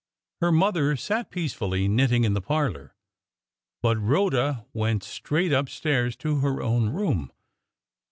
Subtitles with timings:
[0.41, 2.95] Her mother sat peacefully knitting in the parlour,
[3.83, 7.31] but Rhoda went straight upstairs to her own room.